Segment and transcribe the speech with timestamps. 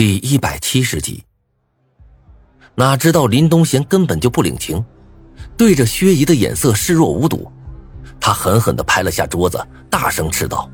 [0.00, 1.22] 第一百七十集，
[2.74, 4.82] 哪知道林东贤根本就不领情，
[5.58, 7.52] 对着薛姨的眼色视若无睹。
[8.18, 10.66] 他狠狠的拍了下桌子，大声斥道：“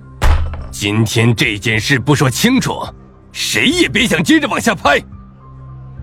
[0.70, 2.80] 今天这件事不说清楚，
[3.32, 5.02] 谁也别想接着往下拍！”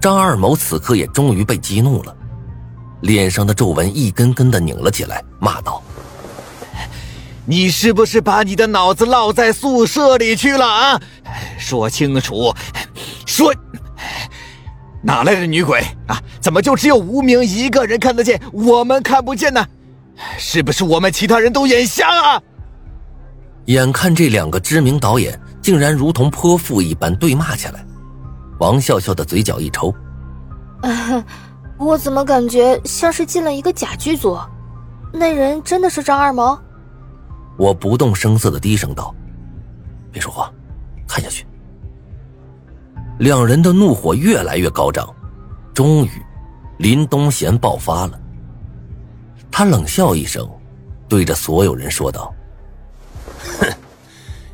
[0.01, 2.13] 张二谋此刻也终于被激怒了，
[3.03, 5.81] 脸上的皱纹一根根的拧了起来，骂道
[7.47, 11.01] ：“你是不是把你的脑子落在宿舍里去了啊？
[11.57, 12.53] 说清楚！”
[13.33, 13.51] 说，
[15.01, 16.21] 哪来的女鬼啊？
[16.39, 19.65] 怎么就只有无名一个人看得见，我们看不见呢？
[20.37, 22.41] 是不是我们其他人都眼瞎啊？
[23.65, 27.83] 眼看这两个知名导演竟然如同泼妇一般对骂起来，
[28.59, 29.91] 王笑笑的嘴角一抽，
[31.79, 34.37] 我怎么感觉像是进了一个假剧组？
[35.11, 36.61] 那人真的是张二毛？
[37.57, 39.13] 我不动声色的低声道
[40.13, 40.51] ：“别说话，
[41.07, 41.47] 看下去。”
[43.23, 45.07] 两人的怒火越来越高涨，
[45.73, 46.09] 终于，
[46.79, 48.19] 林东贤爆发了。
[49.49, 50.45] 他冷笑一声，
[51.07, 52.35] 对着所有人说道
[53.61, 53.67] ：“哼，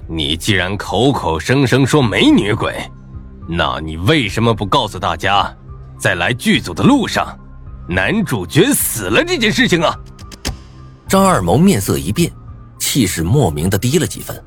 [0.07, 2.79] 你既然口口声声说没女鬼，
[3.47, 5.51] 那你为什么不告诉大家，
[5.97, 7.35] 在来剧组的路上，
[7.88, 9.97] 男主角死了这件事情啊？”
[11.09, 12.31] 张二毛面色一变，
[12.77, 14.39] 气势莫名的低了几分。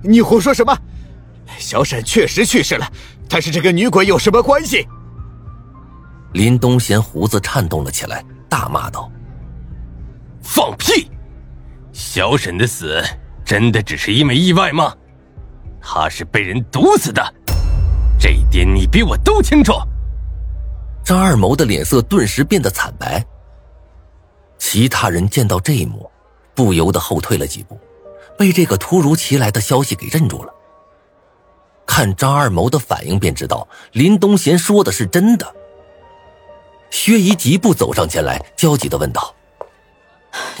[0.00, 0.72] 你胡说什么？
[1.62, 2.86] 小沈确实去世了，
[3.28, 4.86] 但是这跟女鬼有什么关系？
[6.34, 9.10] 林东贤胡子颤动了起来，大骂道
[10.42, 11.10] ：“放屁！
[11.92, 13.02] 小沈的死
[13.44, 14.94] 真的只是因为意外吗？
[15.80, 17.22] 他是被人毒死的，
[18.18, 19.72] 这一点你比我都清楚。”
[21.04, 23.24] 张二谋的脸色顿时变得惨白。
[24.58, 26.10] 其他人见到这一幕，
[26.54, 27.78] 不由得后退了几步，
[28.38, 30.54] 被这个突如其来的消息给镇住了。
[31.94, 35.54] 看张二谋的反应，便知道林东贤说的是真的。
[36.88, 39.34] 薛姨急步走上前来，焦急的问道：“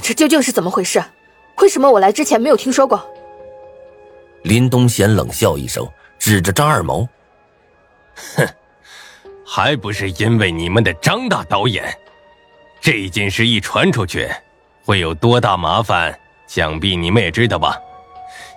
[0.02, 1.02] 这究竟是怎么回事？
[1.62, 3.02] 为什么我来之前没有听说过？”
[4.44, 7.08] 林东贤冷笑一声，指着张二谋
[8.36, 8.46] ：“哼，
[9.46, 11.96] 还不是因为你们的张大导演。
[12.78, 14.30] 这件事一传出去，
[14.84, 16.14] 会有多大麻烦？
[16.46, 17.74] 想必你们也知道吧。”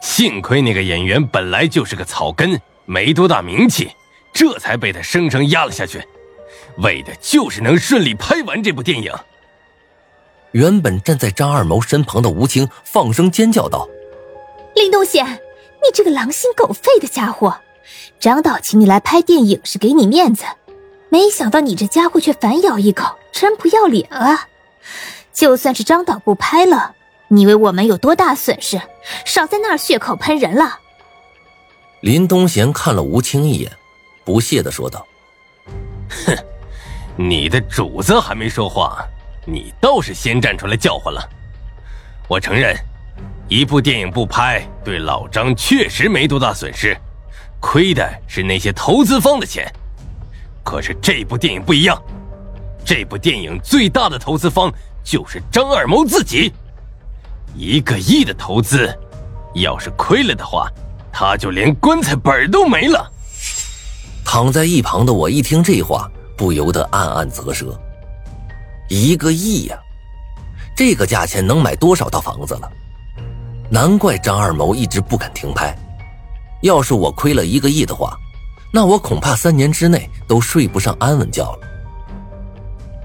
[0.02, 3.92] 幸亏那个演员本来就是个草根，没多大名气，
[4.34, 6.06] 这才被他生生压了下去，
[6.78, 9.12] 为的就是能顺利拍完这部电影。
[10.52, 13.88] 原本站在张二谋身旁的吴青放声尖叫道
[14.76, 17.58] ：“林东贤，你这个狼心狗肺的家伙！
[18.20, 20.46] 张导请你来拍电影是给你面子，
[21.10, 24.48] 没想到你这家伙却反咬一口，真不要脸啊！
[25.34, 26.94] 就算是张导不拍了。”
[27.28, 28.80] 你以为我们有多大损失？
[29.26, 30.80] 少在那儿血口喷人了。
[32.06, 33.72] 林东贤看了吴青一眼，
[34.24, 35.04] 不屑的说道
[36.08, 36.38] ：“哼，
[37.16, 39.04] 你的主子还没说话，
[39.44, 41.28] 你倒是先站出来叫唤了。
[42.28, 42.78] 我承认，
[43.48, 46.96] 一部电影不拍，对老张确实没多大损失，
[47.60, 49.68] 亏的是那些投资方的钱。
[50.64, 52.00] 可是这部电影不一样，
[52.86, 54.72] 这部电影最大的投资方
[55.04, 56.54] 就是张二谋自己。”
[57.58, 58.96] 一个亿的投资，
[59.56, 60.70] 要是亏了的话，
[61.18, 63.10] 他就连棺材本都没了。
[64.26, 67.80] 躺在一旁的我一听这话，不由得暗暗啧舌。
[68.90, 69.80] 一个亿呀，
[70.76, 72.70] 这个价钱能买多少套房子了？
[73.70, 75.74] 难怪张二谋一直不肯停拍。
[76.62, 78.18] 要是我亏了一个亿的话，
[78.74, 81.60] 那我恐怕三年之内都睡不上安稳觉了。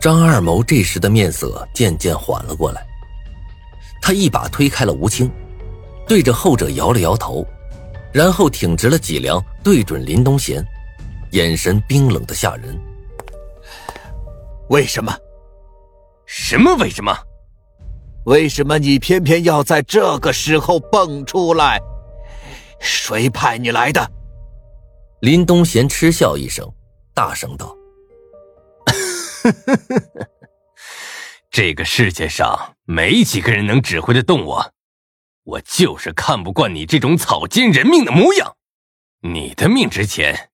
[0.00, 2.84] 张二谋这时的面色渐渐缓了过来。
[4.03, 5.31] 他一把推开了吴青，
[6.09, 7.47] 对着后者摇了摇头，
[8.12, 10.65] 然后挺直了脊梁，对准林东贤，
[11.31, 12.78] 眼神冰冷的吓人。
[14.69, 15.16] 为什么？
[16.26, 17.16] 什么为什么？
[18.25, 21.81] 为什么你偏偏要在这个时候蹦出来？
[22.81, 24.10] 谁派你来的？
[25.20, 26.67] 林东贤嗤笑一声，
[27.14, 27.76] 大声道
[31.50, 32.58] ：“这个世界上……”
[32.90, 34.73] 没几个人能指挥得动我，
[35.50, 38.56] 我就是看不惯你这种草菅人命的模样。
[39.23, 40.50] 你的命值钱，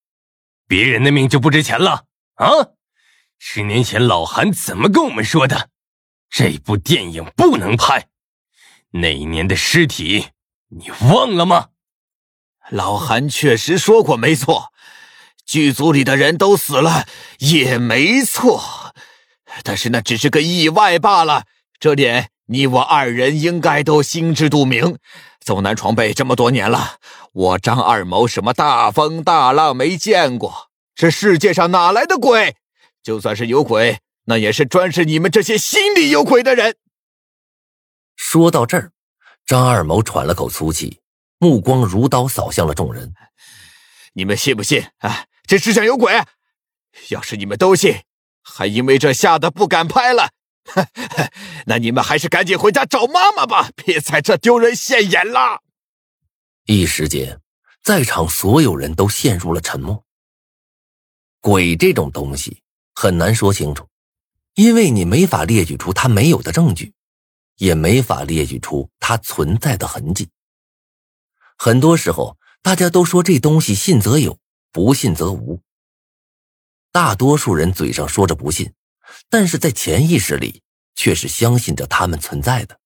[0.67, 2.05] 别人的命就不值钱了
[2.37, 2.47] 啊！
[3.39, 5.69] 十年前老韩怎么跟我们说的？
[6.31, 8.09] 这部电影不能拍。
[8.93, 10.29] 那一年的尸体，
[10.69, 11.69] 你忘了吗？
[12.71, 14.73] 老韩确实说过，没错，
[15.45, 17.07] 剧组里的人都死了，
[17.39, 18.95] 也没错。
[19.63, 21.45] 但是那只是个意外罢了。
[21.79, 24.99] 这点你我二人应该都心知肚明。
[25.41, 26.99] 走南闯北这么多年了，
[27.33, 30.71] 我张二谋什么大风大浪没见过？
[30.95, 32.57] 这世界上哪来的鬼？
[33.03, 36.77] 就算是有鬼，那也是专是你们这些心里有鬼的人。
[38.17, 38.91] 说到这儿，
[39.47, 41.01] 张二谋喘了口粗气，
[41.39, 43.15] 目光如刀扫向了众人。
[44.15, 45.27] 你们信不信啊？
[45.47, 46.13] 这世上有鬼？
[47.11, 48.01] 要是你们都信，
[48.43, 50.31] 还因为这吓得不敢拍了，
[51.67, 55.63] 那你们还是赶紧回家找妈妈吧，别在这丢人现眼了。
[56.67, 57.41] 一时间，
[57.83, 60.05] 在场所有人都陷入了沉默。
[61.41, 62.63] 鬼这种东西
[62.95, 63.87] 很难说清楚，
[64.55, 66.93] 因为你没法列举出它没有的证据，
[67.57, 70.29] 也没法列举出它存在的痕迹。
[71.57, 74.39] 很多时候，大家都说这东西信则有，
[74.73, 75.63] 不信则无。
[76.91, 78.73] 大多数人嘴上说着不信，
[79.29, 80.63] 但是在潜意识里
[80.95, 82.79] 却是相信着他们存在的。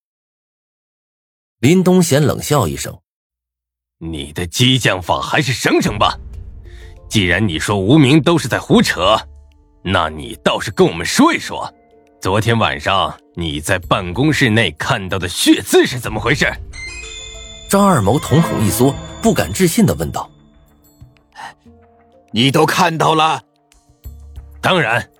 [1.58, 3.00] 林东贤冷笑一声
[3.98, 6.18] ：“你的激将法还是省省吧。
[7.08, 9.16] 既然你说无名都是在胡扯，
[9.82, 11.72] 那你倒是跟我们说一说，
[12.20, 16.46] 昨天晚上你在办公室内看到的血渍是怎么回事？”
[17.68, 20.30] 张二谋瞳孔一缩，不敢置信的问道
[22.32, 23.42] ：“你都看到了？”
[24.62, 25.10] 当然，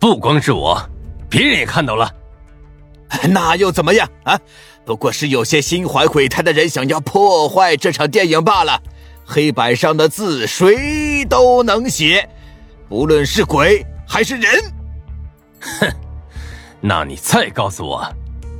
[0.00, 0.80] 不光是我，
[1.28, 2.12] 别人也看到了。
[3.30, 4.38] 那又怎么样啊？
[4.84, 8.80] 不过是有些心怀鬼胎的人想要破坏这场电影罢了。
[9.26, 12.26] 黑板上的字谁都能写，
[12.88, 14.62] 不论是鬼还是人。
[15.60, 15.90] 哼，
[16.80, 18.06] 那你再告诉我，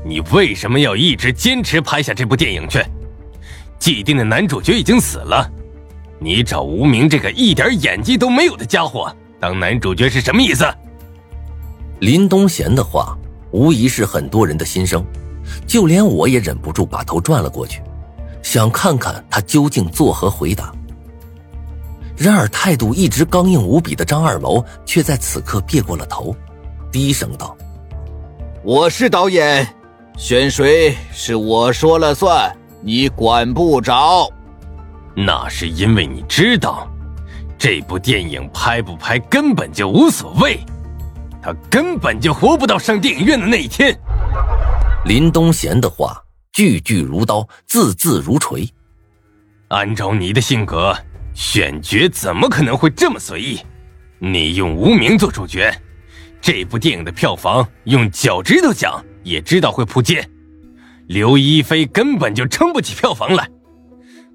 [0.04, 2.84] 你为什么要一直坚持拍下这部电影去？
[3.78, 5.48] 既定的男主角已经死了，
[6.18, 9.14] 你找无名这个一点演技都没有的家伙。
[9.40, 10.66] 当男主角是什么意思？
[12.00, 13.16] 林东贤的话
[13.50, 15.04] 无疑是很多人的心声，
[15.66, 17.82] 就连我也忍不住把头转了过去，
[18.42, 20.72] 想看看他究竟作何回答。
[22.16, 26.34] 然而态度一直刚硬无比的张二谋却在此刻别过了头，
[26.90, 27.56] 低声道
[28.62, 29.66] ：“我是导演，
[30.16, 34.28] 选谁是我说了算，你管不着。
[35.16, 36.88] 那是因为你知道。”
[37.58, 40.60] 这部电影拍不拍根本就无所谓，
[41.42, 43.98] 他根本就活不到上电影院的那一天。
[45.04, 46.16] 林东贤的话
[46.52, 48.68] 句句如刀，字字如锤。
[49.68, 50.96] 按照你的性格，
[51.34, 53.60] 选角怎么可能会这么随意？
[54.18, 55.72] 你用无名做主角，
[56.40, 60.28] 这部电影的票房用脚趾头讲也知道会扑街。
[61.06, 63.48] 刘亦菲根本就撑不起票房来，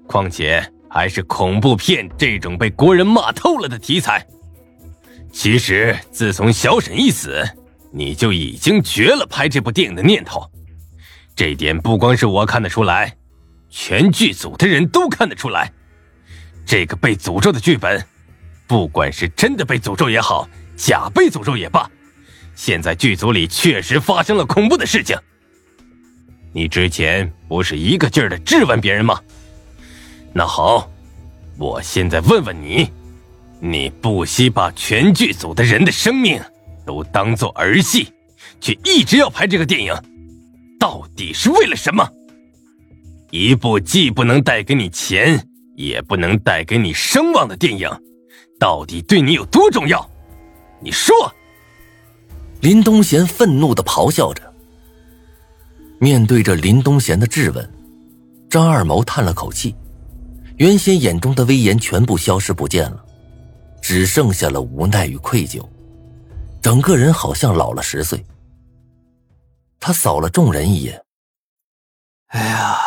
[0.06, 0.64] 况且。
[0.86, 4.24] 还是恐怖片这种被国人骂透了的题材。
[5.34, 7.44] 其实，自从小沈一死，
[7.90, 10.48] 你就已经绝了拍这部电影的念头。
[11.34, 13.12] 这点不光是我看得出来，
[13.68, 15.70] 全剧组的人都看得出来。
[16.64, 18.02] 这个被诅咒的剧本，
[18.68, 21.90] 不管是真的被诅咒也好，假被诅咒也罢，
[22.54, 25.18] 现在剧组里确实发生了恐怖的事情。
[26.52, 29.20] 你之前不是一个劲儿的质问别人吗？
[30.32, 30.88] 那好，
[31.58, 32.88] 我现在问问你，
[33.66, 36.38] 你不惜把全剧组的人的生命
[36.84, 38.12] 都当做儿戏，
[38.60, 39.94] 却一直要拍这个电影，
[40.78, 42.06] 到底是为了什么？
[43.30, 47.88] 一部既不能带给你钱，也不能带给你声望的电影，
[48.60, 50.06] 到底对你有多重要？
[50.78, 51.14] 你说。
[52.60, 54.42] 林东贤愤怒的咆哮着。
[55.98, 57.74] 面对着林东贤的质问，
[58.50, 59.74] 张二毛叹了口气。
[60.58, 63.03] 原先眼中的威严全部消失不见了，
[63.84, 65.62] 只剩下了无奈与愧疚，
[66.62, 68.24] 整个人好像老了十岁。
[69.78, 71.04] 他扫了众人一眼
[72.32, 72.78] ：“哎呀，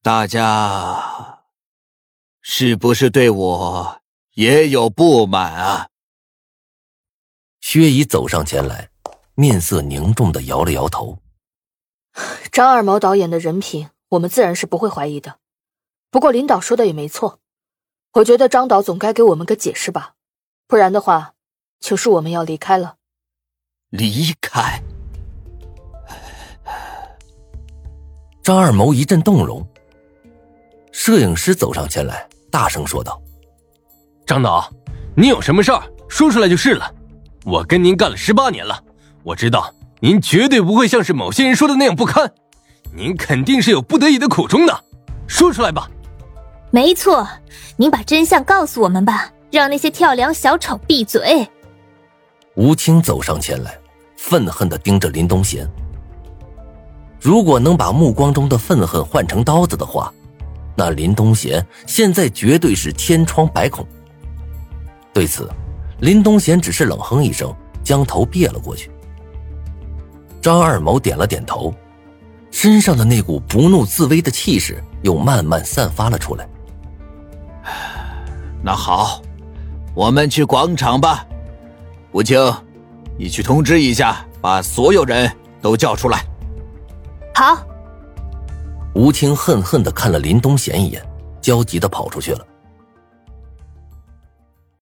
[0.00, 1.40] 大家
[2.40, 4.00] 是不是对我
[4.34, 5.88] 也有不满啊？”
[7.60, 8.90] 薛姨走上前来，
[9.34, 11.18] 面色凝重的摇了摇头
[12.52, 15.40] ：“张二毛导演的人品。”我们自然是不会怀疑的，
[16.10, 17.40] 不过领导说的也没错，
[18.14, 20.14] 我觉得张导总该给我们个解释吧，
[20.66, 21.34] 不然的话，
[21.78, 22.96] 就是我们要离开了。
[23.90, 24.82] 离开？
[28.42, 29.64] 张二谋一阵动容，
[30.90, 33.20] 摄影师走上前来，大声说道
[34.26, 34.72] ：“张导，
[35.14, 36.92] 您有什么事儿说出来就是了。
[37.44, 38.82] 我跟您干了十八年了，
[39.22, 42.32] 我知道您绝对不会像是某些人说的那样不堪。”
[42.96, 44.84] 您肯定是有不得已的苦衷的，
[45.26, 45.90] 说出来吧。
[46.70, 47.26] 没错，
[47.76, 51.48] 您把真相告诉我们吧，让那些跳梁小丑闭嘴。
[52.56, 53.78] 吴青走上前来，
[54.18, 55.66] 愤恨的盯着林东贤。
[57.20, 60.12] 如果能把目光中的愤恨换成刀子的话，
[60.76, 63.86] 那林东贤现在绝对是千疮百孔。
[65.12, 65.50] 对此，
[66.00, 68.90] 林东贤只是冷哼一声，将头别了过去。
[70.42, 71.74] 张二毛点了点头，
[72.50, 76.46] 身上的那股不怒自威的气势又慢慢散发了出来。
[78.62, 79.22] 那好，
[79.94, 81.24] 我们去广场吧。
[82.12, 82.38] 吴清，
[83.16, 86.24] 你去通知一下，把所有人都叫出来。
[87.34, 87.56] 好。
[88.94, 91.00] 吴清恨恨的看了林东贤一眼，
[91.40, 92.44] 焦急的跑出去了。